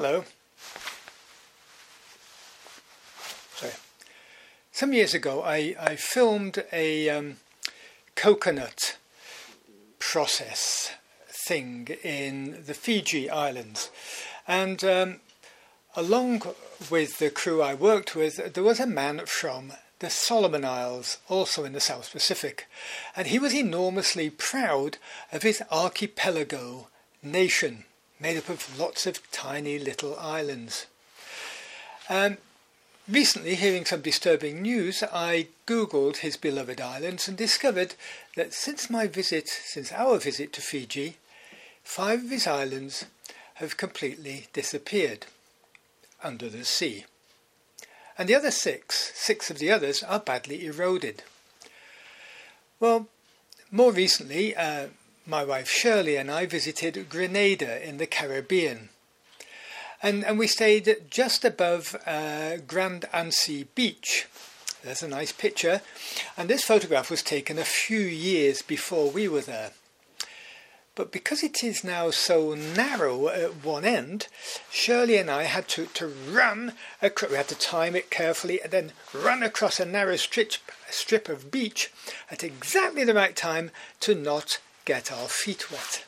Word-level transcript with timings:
Hello. 0.00 0.22
Sorry. 3.56 3.72
Some 4.70 4.92
years 4.92 5.12
ago, 5.12 5.42
I, 5.42 5.74
I 5.76 5.96
filmed 5.96 6.62
a 6.72 7.10
um, 7.10 7.38
coconut 8.14 8.96
process 9.98 10.92
thing 11.26 11.88
in 12.04 12.62
the 12.64 12.74
Fiji 12.74 13.28
Islands. 13.28 13.90
And 14.46 14.84
um, 14.84 15.16
along 15.96 16.42
with 16.88 17.18
the 17.18 17.30
crew 17.30 17.60
I 17.60 17.74
worked 17.74 18.14
with, 18.14 18.54
there 18.54 18.62
was 18.62 18.78
a 18.78 18.86
man 18.86 19.22
from 19.26 19.72
the 19.98 20.10
Solomon 20.10 20.64
Isles, 20.64 21.18
also 21.28 21.64
in 21.64 21.72
the 21.72 21.80
South 21.80 22.12
Pacific, 22.12 22.68
and 23.16 23.26
he 23.26 23.40
was 23.40 23.52
enormously 23.52 24.30
proud 24.30 24.98
of 25.32 25.42
his 25.42 25.60
archipelago 25.72 26.86
nation, 27.20 27.82
made 28.20 28.36
up 28.36 28.48
of 28.48 28.78
lots 28.78 29.06
of 29.06 29.30
tiny 29.30 29.78
little 29.78 30.18
islands. 30.18 30.86
Um, 32.08 32.38
recently, 33.08 33.54
hearing 33.54 33.84
some 33.84 34.00
disturbing 34.00 34.62
news, 34.62 35.02
I 35.02 35.48
googled 35.66 36.18
his 36.18 36.36
beloved 36.36 36.80
islands 36.80 37.28
and 37.28 37.36
discovered 37.36 37.94
that 38.36 38.54
since 38.54 38.90
my 38.90 39.06
visit, 39.06 39.48
since 39.48 39.92
our 39.92 40.18
visit 40.18 40.52
to 40.54 40.60
Fiji, 40.60 41.16
five 41.82 42.24
of 42.24 42.30
his 42.30 42.46
islands 42.46 43.04
have 43.54 43.76
completely 43.76 44.46
disappeared 44.52 45.26
under 46.22 46.48
the 46.48 46.64
sea 46.64 47.04
and 48.18 48.28
the 48.28 48.34
other 48.34 48.50
six, 48.50 49.12
six 49.14 49.48
of 49.48 49.58
the 49.58 49.70
others, 49.70 50.02
are 50.02 50.18
badly 50.18 50.66
eroded. 50.66 51.22
Well, 52.80 53.06
more 53.70 53.92
recently, 53.92 54.56
uh, 54.56 54.88
my 55.28 55.44
wife 55.44 55.68
Shirley 55.68 56.16
and 56.16 56.30
I 56.30 56.46
visited 56.46 57.10
Grenada 57.10 57.86
in 57.86 57.98
the 57.98 58.06
Caribbean. 58.06 58.88
And, 60.02 60.24
and 60.24 60.38
we 60.38 60.46
stayed 60.46 60.96
just 61.10 61.44
above 61.44 61.94
uh, 62.06 62.56
Grand 62.66 63.04
Anse 63.12 63.64
Beach. 63.74 64.26
There's 64.82 65.02
a 65.02 65.08
nice 65.08 65.32
picture. 65.32 65.82
And 66.36 66.48
this 66.48 66.64
photograph 66.64 67.10
was 67.10 67.22
taken 67.22 67.58
a 67.58 67.64
few 67.64 68.00
years 68.00 68.62
before 68.62 69.10
we 69.10 69.28
were 69.28 69.42
there. 69.42 69.72
But 70.94 71.12
because 71.12 71.42
it 71.42 71.62
is 71.62 71.84
now 71.84 72.10
so 72.10 72.54
narrow 72.54 73.28
at 73.28 73.64
one 73.64 73.84
end, 73.84 74.28
Shirley 74.70 75.16
and 75.18 75.30
I 75.30 75.44
had 75.44 75.68
to, 75.68 75.86
to 75.86 76.08
run, 76.08 76.72
across, 77.02 77.30
we 77.30 77.36
had 77.36 77.48
to 77.48 77.54
time 77.54 77.94
it 77.94 78.10
carefully, 78.10 78.60
and 78.62 78.72
then 78.72 78.92
run 79.12 79.42
across 79.42 79.78
a 79.78 79.84
narrow 79.84 80.16
strip, 80.16 80.54
strip 80.90 81.28
of 81.28 81.52
beach 81.52 81.92
at 82.30 82.42
exactly 82.42 83.04
the 83.04 83.14
right 83.14 83.36
time 83.36 83.70
to 84.00 84.14
not 84.14 84.58
get 84.88 85.12
our 85.12 85.28
feet 85.28 85.70
wet. 85.70 86.06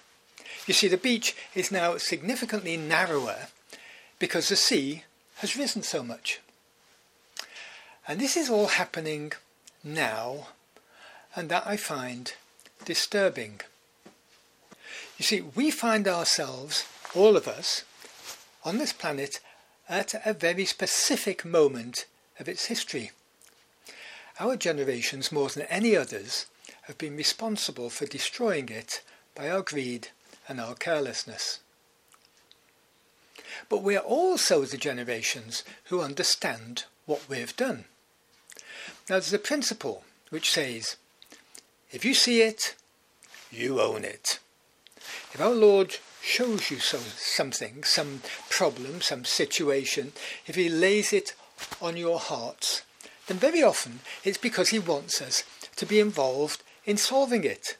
You 0.66 0.72
see, 0.72 0.88
the 0.88 0.96
beach 0.96 1.36
is 1.54 1.70
now 1.70 1.98
significantly 1.98 2.78
narrower 2.78 3.48
because 4.18 4.48
the 4.48 4.56
sea 4.56 5.04
has 5.36 5.54
risen 5.54 5.82
so 5.82 6.02
much. 6.02 6.40
And 8.08 8.18
this 8.18 8.38
is 8.38 8.48
all 8.48 8.68
happening 8.68 9.32
now, 9.84 10.48
and 11.36 11.50
that 11.50 11.66
I 11.66 11.76
find 11.76 12.32
disturbing. 12.86 13.60
You 15.18 15.24
see, 15.26 15.42
we 15.42 15.70
find 15.70 16.08
ourselves, 16.08 16.86
all 17.14 17.36
of 17.36 17.46
us, 17.46 17.84
on 18.64 18.78
this 18.78 18.94
planet 18.94 19.40
at 19.90 20.14
a 20.24 20.32
very 20.32 20.64
specific 20.64 21.44
moment 21.44 22.06
of 22.38 22.48
its 22.48 22.66
history. 22.66 23.10
Our 24.38 24.56
generations, 24.56 25.30
more 25.30 25.50
than 25.50 25.64
any 25.64 25.94
others, 25.94 26.46
have 26.82 26.98
been 26.98 27.16
responsible 27.16 27.90
for 27.90 28.06
destroying 28.06 28.68
it 28.68 29.02
by 29.34 29.48
our 29.48 29.62
greed 29.62 30.08
and 30.48 30.60
our 30.60 30.74
carelessness. 30.74 31.60
But 33.68 33.82
we 33.82 33.96
are 33.96 34.04
also 34.04 34.64
the 34.64 34.76
generations 34.76 35.64
who 35.84 36.00
understand 36.00 36.84
what 37.06 37.28
we've 37.28 37.56
done. 37.56 37.84
Now, 39.08 39.16
there's 39.16 39.32
a 39.32 39.38
principle 39.38 40.04
which 40.30 40.50
says, 40.50 40.96
if 41.90 42.04
you 42.04 42.14
see 42.14 42.42
it, 42.42 42.76
you 43.50 43.80
own 43.80 44.04
it. 44.04 44.38
If 45.32 45.40
our 45.40 45.50
Lord 45.50 45.96
shows 46.22 46.70
you 46.70 46.78
some, 46.78 47.00
something, 47.16 47.82
some 47.84 48.22
problem, 48.48 49.00
some 49.00 49.24
situation, 49.24 50.12
if 50.46 50.54
He 50.54 50.68
lays 50.68 51.12
it 51.12 51.34
on 51.80 51.96
your 51.96 52.18
hearts, 52.18 52.82
then 53.26 53.38
very 53.38 53.62
often 53.62 54.00
it's 54.24 54.38
because 54.38 54.68
He 54.68 54.78
wants 54.78 55.20
us 55.20 55.44
to 55.76 55.86
be 55.86 55.98
involved 55.98 56.62
in 56.84 56.96
solving 56.96 57.44
it. 57.44 57.76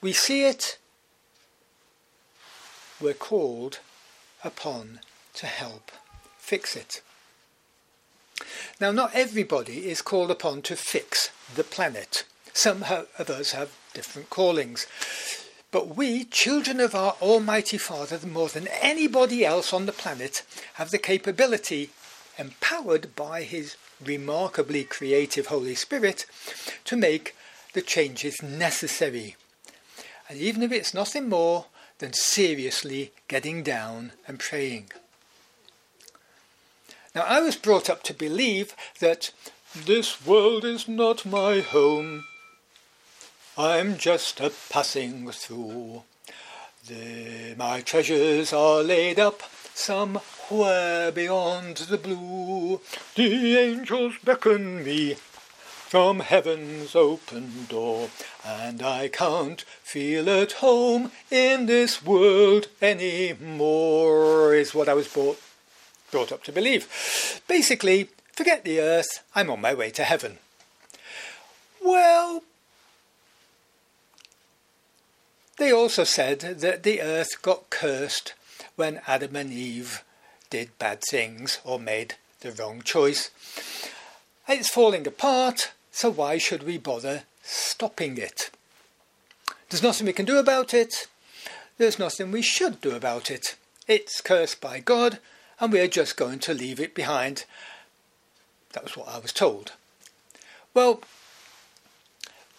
We 0.00 0.12
see 0.12 0.44
it, 0.44 0.78
we're 3.00 3.14
called 3.14 3.78
upon 4.44 5.00
to 5.34 5.46
help 5.46 5.92
fix 6.38 6.76
it. 6.76 7.02
Now, 8.80 8.90
not 8.90 9.14
everybody 9.14 9.88
is 9.88 10.02
called 10.02 10.30
upon 10.30 10.62
to 10.62 10.76
fix 10.76 11.30
the 11.54 11.64
planet. 11.64 12.24
Some 12.52 12.82
of 12.82 13.30
us 13.30 13.52
have 13.52 13.70
different 13.94 14.28
callings. 14.30 14.86
But 15.70 15.96
we, 15.96 16.24
children 16.24 16.80
of 16.80 16.94
our 16.94 17.16
Almighty 17.22 17.78
Father, 17.78 18.18
more 18.26 18.48
than 18.48 18.68
anybody 18.68 19.44
else 19.44 19.72
on 19.72 19.86
the 19.86 19.92
planet, 19.92 20.42
have 20.74 20.90
the 20.90 20.98
capability, 20.98 21.90
empowered 22.38 23.14
by 23.14 23.42
His 23.42 23.76
remarkably 24.04 24.84
creative 24.84 25.46
Holy 25.46 25.74
Spirit, 25.74 26.26
to 26.84 26.96
make 26.96 27.36
the 27.72 27.82
changes 27.82 28.42
necessary. 28.42 29.36
And 30.28 30.38
even 30.38 30.62
if 30.62 30.72
it's 30.72 30.94
nothing 30.94 31.28
more 31.28 31.66
than 31.98 32.12
seriously 32.12 33.12
getting 33.28 33.62
down 33.62 34.12
and 34.26 34.38
praying. 34.38 34.90
Now, 37.14 37.22
I 37.22 37.40
was 37.40 37.56
brought 37.56 37.90
up 37.90 38.02
to 38.04 38.14
believe 38.14 38.74
that 39.00 39.30
this 39.74 40.26
world 40.26 40.64
is 40.64 40.88
not 40.88 41.24
my 41.24 41.60
home 41.60 42.24
I'm 43.56 43.98
just 43.98 44.40
a 44.40 44.50
passing 44.70 45.30
through. 45.30 46.04
The, 46.88 47.54
my 47.58 47.82
treasures 47.82 48.50
are 48.54 48.82
laid 48.82 49.20
up 49.20 49.42
somewhere 50.52 51.10
beyond 51.10 51.78
the 51.78 51.96
blue. 51.96 52.78
The 53.14 53.56
angels 53.56 54.16
beckon 54.22 54.84
me 54.84 55.14
from 55.14 56.20
heaven's 56.20 56.94
open 56.94 57.64
door, 57.70 58.10
and 58.44 58.82
I 58.82 59.08
can't 59.08 59.62
feel 59.82 60.28
at 60.28 60.52
home 60.52 61.10
in 61.30 61.64
this 61.64 62.04
world 62.04 62.68
any 62.82 63.32
more, 63.32 64.52
is 64.52 64.74
what 64.74 64.90
I 64.90 64.94
was 64.94 65.08
brought, 65.08 65.40
brought 66.10 66.32
up 66.32 66.44
to 66.44 66.52
believe. 66.52 67.40
Basically, 67.48 68.10
forget 68.34 68.62
the 68.62 68.78
earth, 68.78 69.24
I'm 69.34 69.48
on 69.48 69.62
my 69.62 69.72
way 69.72 69.88
to 69.92 70.04
heaven. 70.04 70.36
Well, 71.82 72.42
they 75.56 75.72
also 75.72 76.04
said 76.04 76.40
that 76.40 76.82
the 76.82 77.00
earth 77.00 77.40
got 77.40 77.70
cursed 77.70 78.34
when 78.76 79.00
Adam 79.06 79.34
and 79.34 79.50
Eve 79.50 80.04
did 80.52 80.78
bad 80.78 81.00
things 81.08 81.60
or 81.64 81.78
made 81.80 82.16
the 82.40 82.52
wrong 82.52 82.82
choice. 82.82 83.30
It's 84.46 84.68
falling 84.68 85.06
apart, 85.06 85.72
so 85.90 86.10
why 86.10 86.36
should 86.36 86.64
we 86.64 86.76
bother 86.76 87.22
stopping 87.42 88.18
it? 88.18 88.50
There's 89.70 89.82
nothing 89.82 90.06
we 90.06 90.12
can 90.12 90.26
do 90.26 90.38
about 90.38 90.74
it. 90.74 91.06
There's 91.78 91.98
nothing 91.98 92.30
we 92.30 92.42
should 92.42 92.82
do 92.82 92.94
about 92.94 93.30
it. 93.30 93.56
It's 93.88 94.20
cursed 94.20 94.60
by 94.60 94.80
God, 94.80 95.20
and 95.58 95.72
we're 95.72 95.88
just 95.88 96.18
going 96.18 96.38
to 96.40 96.52
leave 96.52 96.78
it 96.78 96.94
behind. 96.94 97.46
That 98.74 98.84
was 98.84 98.94
what 98.94 99.08
I 99.08 99.20
was 99.20 99.32
told. 99.32 99.72
Well, 100.74 101.00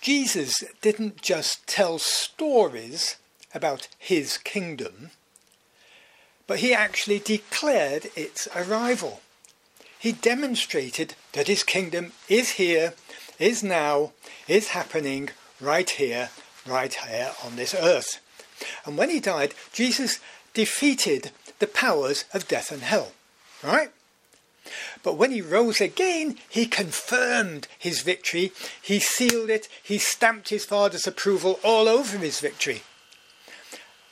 Jesus 0.01 0.63
didn't 0.81 1.21
just 1.21 1.67
tell 1.67 1.99
stories 1.99 3.17
about 3.53 3.87
his 3.99 4.39
kingdom, 4.39 5.11
but 6.47 6.59
he 6.59 6.73
actually 6.73 7.19
declared 7.19 8.09
its 8.15 8.47
arrival. 8.55 9.21
He 9.97 10.11
demonstrated 10.11 11.15
that 11.31 11.47
his 11.47 11.63
kingdom 11.63 12.11
is 12.27 12.51
here, 12.51 12.93
is 13.39 13.63
now, 13.63 14.11
is 14.47 14.69
happening 14.69 15.29
right 15.61 15.89
here, 15.89 16.29
right 16.67 16.93
here 16.93 17.31
on 17.43 17.55
this 17.55 17.73
earth. 17.73 18.19
And 18.85 18.97
when 18.97 19.09
he 19.09 19.19
died, 19.19 19.53
Jesus 19.71 20.19
defeated 20.53 21.31
the 21.59 21.67
powers 21.67 22.25
of 22.33 22.47
death 22.47 22.71
and 22.71 22.81
hell. 22.81 23.13
Right? 23.63 23.91
But 25.03 25.17
when 25.17 25.31
he 25.31 25.41
rose 25.41 25.81
again, 25.81 26.37
he 26.49 26.65
confirmed 26.65 27.67
his 27.77 28.01
victory, 28.01 28.51
he 28.81 28.99
sealed 28.99 29.49
it, 29.49 29.67
he 29.81 29.97
stamped 29.97 30.49
his 30.49 30.65
Father's 30.65 31.07
approval 31.07 31.59
all 31.63 31.89
over 31.89 32.17
his 32.17 32.39
victory. 32.39 32.83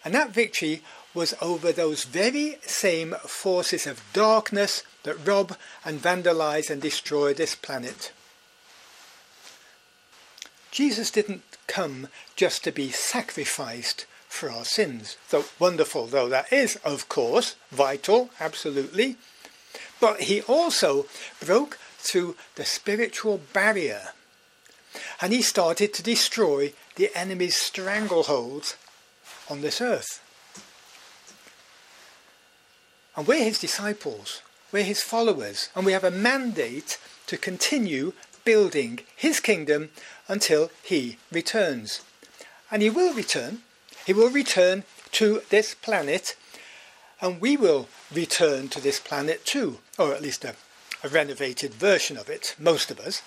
And 0.04 0.14
that 0.14 0.32
victory 0.32 0.82
was 1.14 1.34
over 1.42 1.72
those 1.72 2.06
very 2.06 2.58
same 2.62 3.14
forces 3.26 3.86
of 3.86 4.04
darkness 4.14 4.84
that 5.04 5.26
rob 5.26 5.58
and 5.84 6.02
vandalize 6.02 6.70
and 6.70 6.82
destroy 6.82 7.34
this 7.34 7.56
planet. 7.56 8.12
Jesus 10.72 11.12
didn't 11.12 11.44
come 11.68 12.08
just 12.36 12.64
to 12.64 12.72
be 12.72 12.92
sacrificed 12.92 14.06
for 14.28 14.50
our 14.50 14.64
sins. 14.64 15.18
So 15.28 15.46
wonderful 15.60 16.08
though 16.08 16.30
that 16.30 16.52
is, 16.54 16.78
of 16.78 17.10
course, 17.10 17.56
vital, 17.72 18.30
absolutely. 18.40 19.18
But 20.00 20.22
he 20.22 20.42
also 20.44 21.06
broke 21.46 21.78
through 21.98 22.36
the 22.56 22.66
spiritual 22.66 23.42
barrier 23.54 24.10
and 25.22 25.34
he 25.34 25.42
started 25.42 25.94
to 25.94 26.04
destroy 26.04 26.74
the 26.96 27.10
enemy's 27.16 27.56
strangleholds 27.56 28.76
on 29.50 29.62
this 29.62 29.82
earth. 29.82 30.22
And 33.16 33.28
we're 33.28 33.44
his 33.44 33.60
disciples, 33.60 34.42
we're 34.72 34.84
his 34.84 35.04
followers, 35.04 35.70
and 35.76 35.86
we 35.86 35.92
have 35.92 36.04
a 36.04 36.12
mandate 36.12 36.98
to 37.28 37.38
continue 37.38 38.14
building 38.46 39.00
his 39.16 39.40
kingdom 39.40 39.90
until 40.28 40.72
he 40.82 41.18
returns. 41.32 42.02
And 42.72 42.82
he 42.82 42.90
will 42.90 43.14
return. 43.14 43.60
He 44.06 44.14
will 44.14 44.30
return 44.30 44.84
to 45.14 45.42
this 45.50 45.76
planet, 45.76 46.36
and 47.20 47.42
we 47.42 47.58
will 47.58 47.90
return 48.14 48.70
to 48.70 48.82
this 48.82 49.00
planet 49.00 49.46
too, 49.46 49.80
or 50.00 50.14
at 50.14 50.22
least 50.22 50.46
a, 50.46 50.56
a 51.04 51.10
renovated 51.10 51.74
version 51.74 52.18
of 52.18 52.30
it, 52.30 52.56
most 52.58 52.90
of 52.90 53.00
us. 53.00 53.22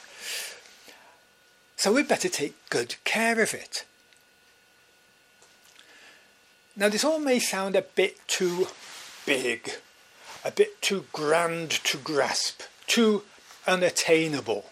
So 1.77 1.93
we'd 1.93 2.09
better 2.09 2.29
take 2.29 2.55
good 2.71 2.97
care 3.05 3.41
of 3.41 3.53
it. 3.53 3.85
Now, 6.77 6.89
this 6.89 7.05
all 7.05 7.21
may 7.21 7.39
sound 7.39 7.77
a 7.77 7.83
bit 7.83 8.17
too 8.27 8.67
big, 9.27 9.73
a 10.45 10.51
bit 10.51 10.81
too 10.83 11.07
grand 11.13 11.71
to 11.71 11.97
grasp, 11.99 12.63
too 12.87 13.23
unattainable. 13.67 14.67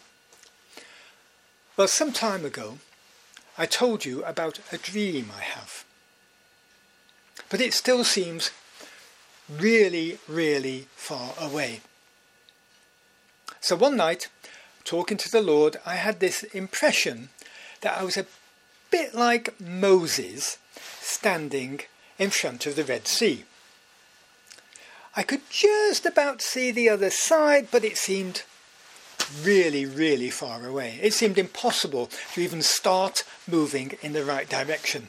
Well, 1.77 1.89
some 1.89 2.13
time 2.13 2.45
ago, 2.45 2.79
I 3.57 3.67
told 3.67 4.05
you 4.05 4.25
about 4.25 4.61
a 4.71 4.79
dream 4.79 5.31
I 5.37 5.43
have. 5.43 5.85
But 7.49 7.61
it 7.61 7.75
still 7.75 8.05
seems 8.05 8.51
really, 9.51 10.19
really 10.29 10.87
far 10.95 11.35
away. 11.41 11.81
So 13.61 13.77
one 13.77 13.97
night, 13.97 14.29
talking 14.85 15.17
to 15.19 15.31
the 15.31 15.43
Lord, 15.43 15.77
I 15.87 15.97
had 15.97 16.21
this 16.21 16.43
impression 16.43 17.29
that 17.81 17.99
I 17.99 18.05
was 18.05 18.17
a 18.17 18.27
bit 18.91 19.15
like 19.15 19.61
Moses 19.61 20.59
standing 21.01 21.81
in 22.19 22.31
front 22.31 22.67
of 22.67 22.77
the 22.77 22.85
Red 22.85 23.07
Sea. 23.07 23.45
I 25.15 25.23
could 25.23 25.43
just 25.51 26.07
about 26.07 26.41
see 26.41 26.71
the 26.71 26.89
other 26.89 27.11
side, 27.11 27.69
but 27.71 27.85
it 27.85 27.99
seemed 27.99 28.43
really, 29.43 29.85
really 29.85 30.31
far 30.31 30.67
away. 30.67 30.99
It 31.03 31.13
seemed 31.13 31.39
impossible 31.39 32.11
to 32.35 32.41
even 32.41 32.63
start 32.63 33.25
moving 33.47 33.99
in 34.03 34.13
the 34.13 34.25
right 34.25 34.49
direction. 34.49 35.09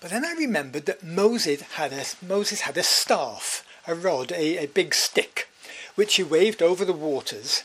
But 0.00 0.10
then 0.10 0.24
I 0.24 0.32
remembered 0.32 0.86
that 0.86 1.02
Moses 1.02 1.62
had 1.62 1.92
a, 1.92 2.04
Moses 2.24 2.62
had 2.62 2.76
a 2.76 2.82
staff, 2.82 3.66
a 3.86 3.94
rod, 3.94 4.32
a, 4.32 4.64
a 4.64 4.66
big 4.66 4.94
stick, 4.94 5.48
which 5.94 6.16
he 6.16 6.22
waved 6.22 6.62
over 6.62 6.84
the 6.84 6.92
waters. 6.92 7.62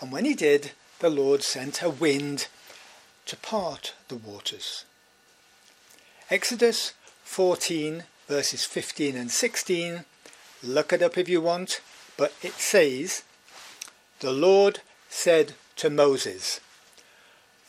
And 0.00 0.12
when 0.12 0.24
he 0.24 0.34
did, 0.34 0.72
the 1.00 1.10
Lord 1.10 1.42
sent 1.42 1.82
a 1.82 1.90
wind 1.90 2.48
to 3.26 3.36
part 3.36 3.94
the 4.08 4.16
waters. 4.16 4.84
Exodus 6.30 6.92
14, 7.24 8.04
verses 8.30 8.64
15 8.64 9.16
and 9.16 9.28
16. 9.28 10.04
Look 10.62 10.92
it 10.92 11.02
up 11.02 11.18
if 11.18 11.28
you 11.28 11.40
want, 11.40 11.80
but 12.16 12.32
it 12.42 12.52
says, 12.52 13.24
The 14.20 14.30
Lord 14.30 14.78
said 15.08 15.54
to 15.74 15.90
Moses, 15.90 16.60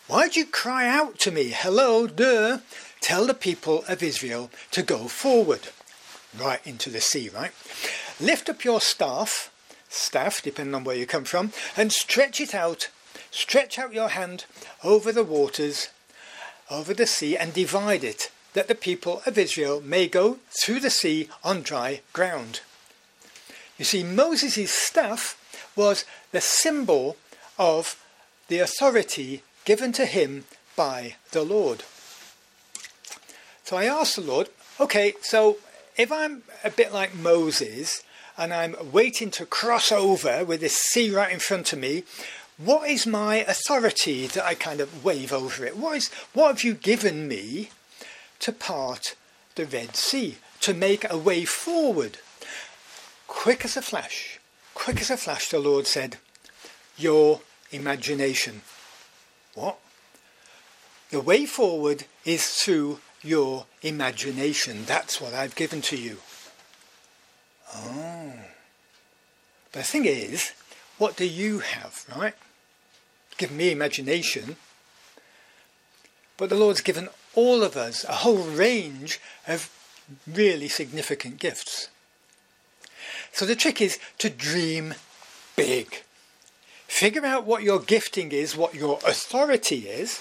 Why'd 0.05 0.35
you 0.35 0.45
cry 0.45 0.87
out 0.87 1.17
to 1.19 1.31
me? 1.31 1.49
Hello, 1.49 2.05
duh. 2.05 2.59
Tell 2.99 3.25
the 3.25 3.33
people 3.33 3.83
of 3.87 4.03
Israel 4.03 4.51
to 4.69 4.83
go 4.83 5.07
forward. 5.07 5.69
Right 6.39 6.61
into 6.63 6.91
the 6.91 7.01
sea, 7.01 7.29
right? 7.29 7.53
Lift 8.19 8.47
up 8.47 8.63
your 8.63 8.81
staff, 8.81 9.51
staff, 9.89 10.43
depending 10.43 10.75
on 10.75 10.83
where 10.83 10.95
you 10.95 11.07
come 11.07 11.23
from, 11.23 11.53
and 11.75 11.91
stretch 11.91 12.39
it 12.39 12.53
out. 12.53 12.89
Stretch 13.31 13.79
out 13.79 13.95
your 13.95 14.09
hand 14.09 14.45
over 14.83 15.11
the 15.11 15.23
waters, 15.23 15.87
over 16.69 16.93
the 16.93 17.07
sea, 17.07 17.35
and 17.35 17.51
divide 17.51 18.03
it 18.03 18.29
that 18.53 18.67
the 18.67 18.75
people 18.75 19.21
of 19.25 19.37
Israel 19.37 19.81
may 19.81 20.07
go 20.07 20.39
through 20.61 20.79
the 20.79 20.89
sea 20.89 21.29
on 21.43 21.61
dry 21.61 22.01
ground. 22.13 22.61
You 23.77 23.85
see, 23.85 24.03
Moses' 24.03 24.71
staff 24.71 25.37
was 25.75 26.05
the 26.31 26.41
symbol 26.41 27.17
of 27.57 27.95
the 28.47 28.59
authority 28.59 29.43
given 29.65 29.91
to 29.93 30.05
him 30.05 30.45
by 30.75 31.15
the 31.31 31.43
Lord. 31.43 31.83
So 33.63 33.77
I 33.77 33.85
asked 33.85 34.17
the 34.17 34.21
Lord, 34.21 34.49
okay, 34.79 35.13
so 35.21 35.57
if 35.97 36.11
I'm 36.11 36.43
a 36.63 36.69
bit 36.69 36.91
like 36.91 37.15
Moses 37.15 38.03
and 38.37 38.53
I'm 38.53 38.75
waiting 38.91 39.31
to 39.31 39.45
cross 39.45 39.91
over 39.91 40.43
with 40.43 40.61
this 40.61 40.77
sea 40.77 41.09
right 41.09 41.31
in 41.31 41.39
front 41.39 41.71
of 41.71 41.79
me, 41.79 42.03
what 42.57 42.89
is 42.89 43.07
my 43.07 43.37
authority 43.37 44.27
that 44.27 44.45
I 44.45 44.53
kind 44.53 44.81
of 44.81 45.03
wave 45.03 45.31
over 45.31 45.65
it? 45.65 45.77
What 45.77 45.97
is 45.97 46.09
what 46.33 46.47
have 46.47 46.63
you 46.63 46.73
given 46.73 47.27
me 47.27 47.69
to 48.41 48.51
part 48.51 49.15
the 49.55 49.65
Red 49.65 49.95
Sea, 49.95 50.37
to 50.59 50.73
make 50.73 51.09
a 51.09 51.17
way 51.17 51.45
forward. 51.45 52.17
Quick 53.27 53.63
as 53.65 53.77
a 53.77 53.81
flash, 53.81 54.39
quick 54.73 54.99
as 55.01 55.09
a 55.09 55.17
flash, 55.17 55.49
the 55.49 55.59
Lord 55.59 55.87
said, 55.87 56.17
Your 56.97 57.41
imagination. 57.71 58.61
What? 59.53 59.77
The 61.09 61.21
way 61.21 61.45
forward 61.45 62.05
is 62.25 62.47
through 62.47 62.99
your 63.21 63.65
imagination. 63.81 64.85
That's 64.85 65.19
what 65.19 65.33
I've 65.33 65.55
given 65.55 65.81
to 65.83 65.97
you. 65.97 66.17
Oh. 67.75 68.33
But 69.71 69.79
the 69.79 69.83
thing 69.83 70.05
is, 70.05 70.53
what 70.97 71.15
do 71.15 71.25
you 71.25 71.59
have, 71.59 72.05
right? 72.15 72.33
Give 73.37 73.51
me 73.51 73.71
imagination. 73.71 74.57
But 76.37 76.49
the 76.49 76.55
Lord's 76.55 76.81
given 76.81 77.09
all 77.35 77.63
of 77.63 77.75
us 77.75 78.03
a 78.05 78.13
whole 78.13 78.43
range 78.43 79.19
of 79.47 79.69
really 80.27 80.67
significant 80.67 81.39
gifts. 81.39 81.89
So 83.31 83.45
the 83.45 83.55
trick 83.55 83.81
is 83.81 83.97
to 84.17 84.29
dream 84.29 84.93
big. 85.55 86.03
Figure 86.87 87.25
out 87.25 87.45
what 87.45 87.63
your 87.63 87.79
gifting 87.79 88.31
is, 88.31 88.57
what 88.57 88.75
your 88.75 88.99
authority 89.07 89.87
is, 89.87 90.19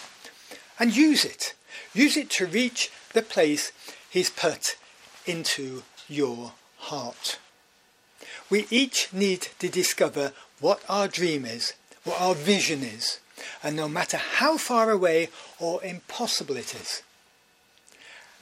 and 0.79 0.97
use 0.97 1.25
it. 1.25 1.55
Use 1.93 2.17
it 2.17 2.31
to 2.31 2.47
reach 2.47 2.91
the 3.13 3.23
place 3.23 3.73
He's 4.09 4.31
put 4.31 4.77
into 5.27 5.83
your 6.09 6.53
heart. 6.79 7.39
We 8.49 8.67
each 8.71 9.13
need 9.13 9.49
to 9.59 9.69
discover 9.69 10.33
what 10.61 10.83
our 10.89 11.09
dream 11.09 11.45
is, 11.45 11.75
what 12.05 12.21
our 12.21 12.35
vision 12.35 12.83
is, 12.83 13.21
and 13.63 13.77
no 13.77 13.89
matter 13.89 14.17
how 14.17 14.57
far 14.57 14.91
away 14.91 15.29
or 15.59 15.83
impossible 15.85 16.57
it 16.57 16.75
is. 16.75 17.03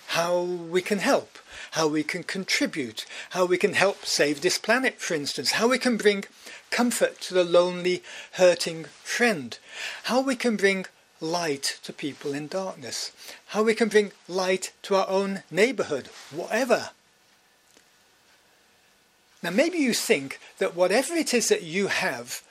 How 0.09 0.40
we 0.40 0.81
can 0.81 0.99
help, 0.99 1.38
how 1.73 1.87
we 1.87 2.02
can 2.02 2.23
contribute, 2.23 3.05
how 3.31 3.45
we 3.45 3.59
can 3.59 3.75
help 3.75 4.07
save 4.07 4.40
this 4.40 4.59
planet, 4.59 5.00
for 5.00 5.14
instance, 5.14 5.52
how 5.52 5.69
we 5.69 5.78
can 5.78 5.97
bring 5.97 6.25
comfort 6.71 7.21
to 7.23 7.35
the 7.35 7.45
lonely, 7.45 8.02
hurting 8.33 8.85
friend, 9.02 9.59
how 10.05 10.21
we 10.21 10.35
can 10.35 10.57
bring 10.57 10.87
light 11.21 11.78
to 11.83 11.93
people 11.93 12.33
in 12.33 12.49
darkness, 12.49 13.12
how 13.49 13.62
we 13.62 13.75
can 13.75 13.88
bring 13.88 14.12
light 14.28 14.73
to 14.83 14.95
our 14.95 15.09
own 15.09 15.43
neighbourhood, 15.50 16.09
whatever. 16.31 16.90
Now, 19.43 19.50
maybe 19.50 19.78
you 19.78 19.95
think 19.95 20.40
that 20.59 20.75
whatever 20.75 21.14
it 21.14 21.33
is 21.33 21.49
that 21.49 21.62
you 21.62 21.88
have 21.88 22.43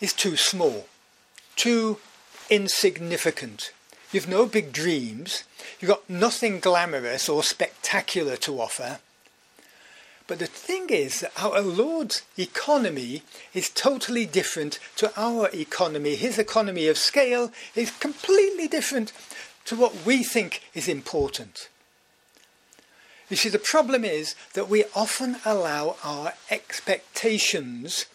is 0.00 0.12
too 0.12 0.36
small, 0.36 0.86
too 1.56 1.98
insignificant. 2.48 3.72
You've 4.12 4.28
no 4.28 4.46
big 4.46 4.72
dreams. 4.72 5.44
You've 5.78 5.90
got 5.90 6.10
nothing 6.10 6.60
glamorous 6.60 7.28
or 7.28 7.42
spectacular 7.42 8.36
to 8.38 8.60
offer. 8.60 8.98
But 10.26 10.38
the 10.38 10.46
thing 10.46 10.90
is 10.90 11.20
that 11.20 11.32
our 11.36 11.60
Lord's 11.60 12.22
economy 12.38 13.22
is 13.52 13.68
totally 13.68 14.26
different 14.26 14.78
to 14.96 15.12
our 15.16 15.50
economy. 15.52 16.14
His 16.14 16.38
economy 16.38 16.86
of 16.86 16.98
scale 16.98 17.52
is 17.74 17.90
completely 17.90 18.68
different 18.68 19.12
to 19.64 19.76
what 19.76 20.06
we 20.06 20.22
think 20.22 20.62
is 20.74 20.88
important. 20.88 21.68
You 23.28 23.36
see, 23.36 23.48
the 23.48 23.58
problem 23.58 24.04
is 24.04 24.34
that 24.54 24.68
we 24.68 24.84
often 24.94 25.36
allow 25.44 25.96
our 26.02 26.34
expectations 26.50 28.06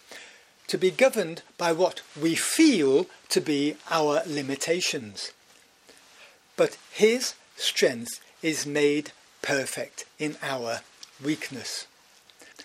to 0.67 0.77
be 0.77 0.91
governed 0.91 1.41
by 1.57 1.71
what 1.71 2.01
we 2.19 2.35
feel 2.35 3.07
to 3.29 3.41
be 3.41 3.77
our 3.89 4.21
limitations. 4.25 5.31
But 6.55 6.77
His 6.91 7.35
strength 7.55 8.19
is 8.41 8.65
made 8.65 9.11
perfect 9.41 10.05
in 10.17 10.37
our 10.41 10.81
weakness. 11.23 11.87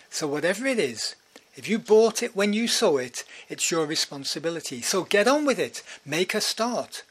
So, 0.09 0.27
whatever 0.27 0.65
it 0.65 0.79
is, 0.79 1.15
if 1.55 1.67
you 1.67 1.79
bought 1.79 2.23
it 2.23 2.35
when 2.35 2.53
you 2.53 2.67
saw 2.67 2.97
it, 2.97 3.23
it's 3.49 3.69
your 3.71 3.85
responsibility. 3.85 4.81
So 4.81 5.03
get 5.03 5.27
on 5.27 5.45
with 5.45 5.59
it, 5.59 5.83
make 6.05 6.33
a 6.33 6.41
start. 6.41 7.03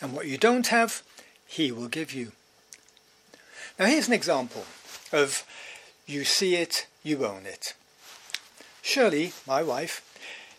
And 0.00 0.12
what 0.12 0.26
you 0.26 0.38
don't 0.38 0.68
have, 0.68 1.02
He 1.46 1.72
will 1.72 1.88
give 1.88 2.12
you. 2.12 2.32
Now 3.78 3.86
here's 3.86 4.06
an 4.06 4.14
example 4.14 4.64
of 5.12 5.44
you 6.06 6.24
see 6.24 6.54
it, 6.54 6.86
you 7.02 7.24
own 7.26 7.46
it. 7.46 7.74
Shirley, 8.82 9.32
my 9.46 9.62
wife, 9.62 10.02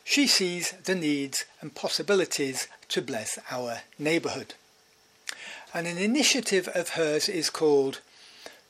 she 0.04 0.28
sees 0.28 0.72
the 0.84 0.96
needs 0.96 1.46
and 1.62 1.76
possibilities 1.76 2.68
to 2.90 3.02
bless 3.02 3.40
our 3.50 3.82
neighbourhood. 3.98 4.54
And 5.74 5.88
an 5.88 5.98
initiative 5.98 6.68
of 6.76 6.90
hers 6.90 7.30
is 7.30 7.50
called 7.50 8.02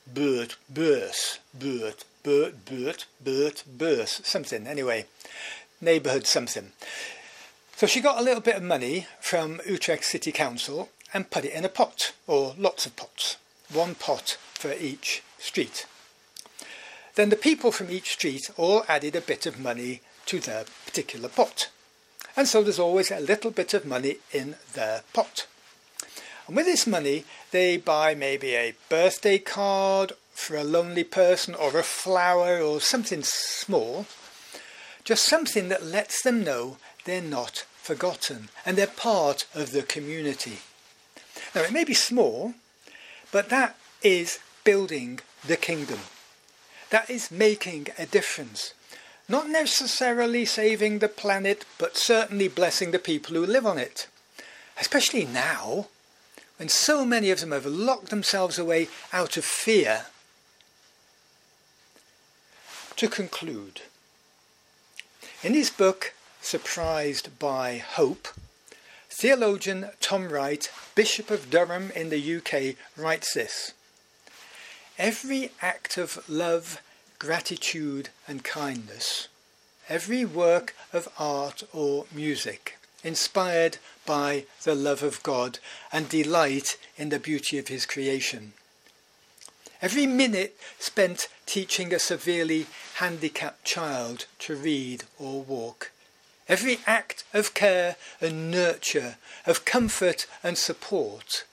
Bert 0.06 0.56
Burs, 0.68 1.38
Bert, 1.54 2.04
Bert, 2.22 2.64
Bert, 2.64 3.06
Bert, 3.20 3.64
Burs, 3.66 4.20
something 4.24 4.66
anyway, 4.66 5.06
neighbourhood 5.80 6.26
something. 6.26 6.72
So 7.76 7.86
she 7.86 8.00
got 8.00 8.20
a 8.20 8.22
little 8.22 8.40
bit 8.40 8.56
of 8.56 8.62
money 8.62 9.06
from 9.20 9.60
Utrecht 9.66 10.04
City 10.04 10.30
Council 10.30 10.90
and 11.12 11.30
put 11.30 11.44
it 11.44 11.52
in 11.52 11.64
a 11.64 11.68
pot, 11.68 12.12
or 12.26 12.54
lots 12.56 12.86
of 12.86 12.96
pots, 12.96 13.36
one 13.72 13.94
pot 13.94 14.38
for 14.54 14.72
each 14.72 15.22
street. 15.38 15.86
Then 17.14 17.28
the 17.28 17.36
people 17.36 17.72
from 17.72 17.90
each 17.90 18.12
street 18.12 18.50
all 18.56 18.84
added 18.88 19.16
a 19.16 19.20
bit 19.20 19.44
of 19.46 19.58
money 19.58 20.00
to 20.26 20.40
their 20.40 20.64
particular 20.86 21.28
pot. 21.28 21.68
And 22.36 22.48
so 22.48 22.62
there's 22.62 22.78
always 22.78 23.10
a 23.10 23.20
little 23.20 23.50
bit 23.50 23.74
of 23.74 23.84
money 23.84 24.16
in 24.32 24.56
their 24.74 25.02
pot. 25.12 25.46
And 26.46 26.56
with 26.56 26.66
this 26.66 26.86
money, 26.86 27.24
they 27.50 27.76
buy 27.76 28.14
maybe 28.14 28.54
a 28.54 28.74
birthday 28.88 29.38
card 29.38 30.12
for 30.32 30.56
a 30.56 30.64
lonely 30.64 31.04
person 31.04 31.54
or 31.54 31.78
a 31.78 31.82
flower 31.82 32.60
or 32.60 32.80
something 32.80 33.22
small, 33.22 34.06
just 35.04 35.24
something 35.24 35.68
that 35.68 35.84
lets 35.84 36.22
them 36.22 36.42
know 36.42 36.78
they're 37.04 37.20
not 37.20 37.66
forgotten 37.76 38.48
and 38.64 38.76
they're 38.76 38.86
part 38.86 39.46
of 39.54 39.72
the 39.72 39.82
community. 39.82 40.58
Now, 41.54 41.62
it 41.62 41.72
may 41.72 41.84
be 41.84 41.94
small, 41.94 42.54
but 43.30 43.50
that 43.50 43.76
is 44.02 44.38
building 44.64 45.20
the 45.46 45.56
kingdom. 45.56 46.00
That 46.90 47.10
is 47.10 47.30
making 47.30 47.88
a 47.98 48.06
difference. 48.06 48.74
Not 49.32 49.48
necessarily 49.48 50.44
saving 50.44 50.98
the 50.98 51.08
planet, 51.08 51.64
but 51.78 51.96
certainly 51.96 52.48
blessing 52.48 52.90
the 52.90 52.98
people 52.98 53.34
who 53.34 53.46
live 53.46 53.64
on 53.64 53.78
it. 53.78 54.06
Especially 54.78 55.24
now, 55.24 55.86
when 56.58 56.68
so 56.68 57.06
many 57.06 57.30
of 57.30 57.40
them 57.40 57.52
have 57.52 57.64
locked 57.64 58.10
themselves 58.10 58.58
away 58.58 58.88
out 59.10 59.38
of 59.38 59.46
fear. 59.46 60.04
To 62.96 63.08
conclude, 63.08 63.80
in 65.42 65.54
his 65.54 65.70
book, 65.70 66.12
Surprised 66.42 67.38
by 67.38 67.78
Hope, 67.78 68.28
theologian 69.08 69.92
Tom 70.00 70.28
Wright, 70.28 70.70
Bishop 70.94 71.30
of 71.30 71.48
Durham 71.48 71.90
in 71.92 72.10
the 72.10 72.36
UK, 72.36 72.76
writes 72.98 73.32
this 73.32 73.72
Every 74.98 75.52
act 75.62 75.96
of 75.96 76.22
love 76.28 76.82
gratitude 77.22 78.08
and 78.26 78.42
kindness, 78.42 79.28
every 79.88 80.24
work 80.24 80.74
of 80.92 81.08
art 81.20 81.62
or 81.72 82.04
music, 82.12 82.76
inspired 83.04 83.78
by 84.04 84.44
the 84.64 84.74
love 84.74 85.04
of 85.04 85.22
God 85.22 85.60
and 85.92 86.08
delight 86.08 86.76
in 86.96 87.10
the 87.10 87.20
beauty 87.20 87.58
of 87.58 87.68
His 87.68 87.86
creation. 87.86 88.54
Every 89.80 90.04
minute 90.04 90.56
spent 90.80 91.28
teaching 91.46 91.94
a 91.94 92.00
severely 92.00 92.66
handicapped 92.96 93.64
child 93.64 94.26
to 94.40 94.56
read 94.56 95.04
or 95.16 95.42
walk. 95.42 95.92
Every 96.48 96.80
act 96.88 97.22
of 97.32 97.54
care 97.54 97.94
and 98.20 98.50
nurture, 98.50 99.14
of 99.46 99.64
comfort 99.64 100.26
and 100.42 100.58
support 100.58 101.44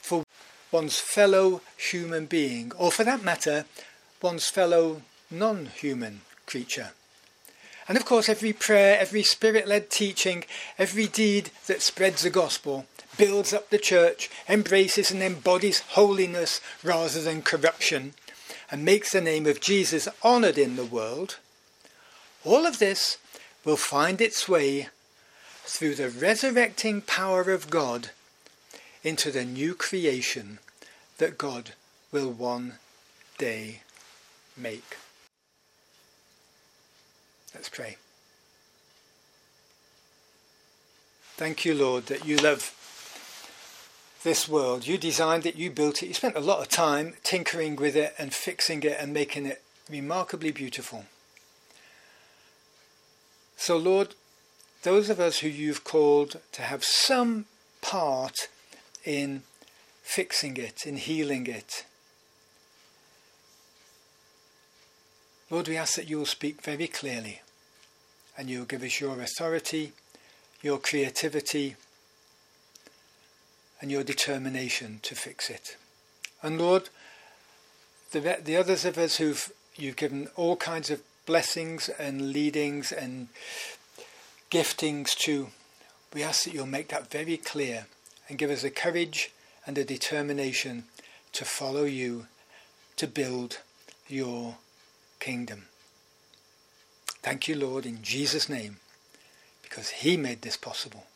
for 0.00 0.22
one's 0.70 1.00
fellow 1.00 1.62
human 1.76 2.26
being, 2.26 2.70
or 2.78 2.92
for 2.92 3.02
that 3.02 3.24
matter, 3.24 3.64
one's 4.22 4.48
fellow 4.48 5.02
non 5.30 5.66
human 5.66 6.22
creature. 6.46 6.90
And 7.88 7.96
of 7.96 8.04
course, 8.04 8.28
every 8.28 8.52
prayer, 8.52 8.98
every 8.98 9.22
spirit 9.22 9.68
led 9.68 9.90
teaching, 9.90 10.44
every 10.78 11.06
deed 11.06 11.50
that 11.66 11.82
spreads 11.82 12.22
the 12.22 12.30
gospel, 12.30 12.86
builds 13.16 13.52
up 13.52 13.70
the 13.70 13.78
church, 13.78 14.28
embraces 14.48 15.10
and 15.10 15.22
embodies 15.22 15.80
holiness 15.80 16.60
rather 16.82 17.22
than 17.22 17.42
corruption, 17.42 18.14
and 18.70 18.84
makes 18.84 19.12
the 19.12 19.20
name 19.20 19.46
of 19.46 19.60
Jesus 19.60 20.08
honoured 20.24 20.58
in 20.58 20.76
the 20.76 20.84
world, 20.84 21.38
all 22.44 22.66
of 22.66 22.78
this 22.78 23.18
will 23.64 23.76
find 23.76 24.20
its 24.20 24.48
way 24.48 24.88
through 25.64 25.94
the 25.94 26.08
resurrecting 26.08 27.00
power 27.00 27.50
of 27.52 27.70
God 27.70 28.10
into 29.02 29.30
the 29.30 29.44
new 29.44 29.74
creation 29.74 30.58
that 31.18 31.38
God 31.38 31.72
will 32.12 32.30
one 32.30 32.74
day 33.38 33.82
make. 34.56 34.96
Let's 37.56 37.70
pray. 37.70 37.96
Thank 41.36 41.64
you, 41.64 41.72
Lord, 41.72 42.04
that 42.06 42.26
you 42.26 42.36
love 42.36 42.74
this 44.22 44.46
world. 44.46 44.86
You 44.86 44.98
designed 44.98 45.46
it, 45.46 45.56
you 45.56 45.70
built 45.70 46.02
it, 46.02 46.08
you 46.08 46.14
spent 46.14 46.36
a 46.36 46.40
lot 46.40 46.60
of 46.60 46.68
time 46.68 47.14
tinkering 47.24 47.76
with 47.76 47.96
it 47.96 48.14
and 48.18 48.34
fixing 48.34 48.82
it 48.82 48.98
and 49.00 49.14
making 49.14 49.46
it 49.46 49.62
remarkably 49.88 50.50
beautiful. 50.50 51.06
So, 53.56 53.78
Lord, 53.78 54.14
those 54.82 55.08
of 55.08 55.18
us 55.18 55.38
who 55.38 55.48
you've 55.48 55.82
called 55.82 56.38
to 56.52 56.60
have 56.60 56.84
some 56.84 57.46
part 57.80 58.48
in 59.02 59.44
fixing 60.02 60.58
it, 60.58 60.86
in 60.86 60.98
healing 60.98 61.46
it, 61.46 61.86
Lord, 65.48 65.68
we 65.68 65.78
ask 65.78 65.94
that 65.94 66.10
you 66.10 66.18
will 66.18 66.26
speak 66.26 66.60
very 66.60 66.86
clearly 66.86 67.40
and 68.36 68.48
you'll 68.48 68.64
give 68.64 68.82
us 68.82 69.00
your 69.00 69.20
authority, 69.20 69.92
your 70.62 70.78
creativity, 70.78 71.76
and 73.80 73.90
your 73.90 74.02
determination 74.02 75.00
to 75.02 75.14
fix 75.14 75.50
it. 75.50 75.76
And 76.42 76.58
Lord, 76.58 76.88
the, 78.12 78.38
the 78.42 78.56
others 78.56 78.84
of 78.84 78.98
us 78.98 79.16
who've 79.16 79.50
you've 79.76 79.96
given 79.96 80.28
all 80.36 80.56
kinds 80.56 80.90
of 80.90 81.02
blessings 81.26 81.88
and 81.88 82.32
leadings 82.32 82.92
and 82.92 83.28
giftings 84.50 85.14
to, 85.16 85.48
we 86.14 86.22
ask 86.22 86.44
that 86.44 86.54
you'll 86.54 86.66
make 86.66 86.88
that 86.88 87.10
very 87.10 87.36
clear 87.36 87.86
and 88.28 88.38
give 88.38 88.50
us 88.50 88.62
the 88.62 88.70
courage 88.70 89.32
and 89.66 89.76
the 89.76 89.84
determination 89.84 90.84
to 91.32 91.44
follow 91.44 91.84
you 91.84 92.26
to 92.96 93.06
build 93.06 93.58
your 94.08 94.56
kingdom. 95.20 95.66
Thank 97.26 97.48
you, 97.48 97.56
Lord, 97.56 97.86
in 97.86 98.04
Jesus' 98.04 98.48
name, 98.48 98.76
because 99.64 99.88
He 99.88 100.16
made 100.16 100.42
this 100.42 100.56
possible. 100.56 101.06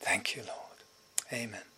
Thank 0.00 0.36
you, 0.36 0.42
Lord. 0.42 1.32
Amen. 1.32 1.71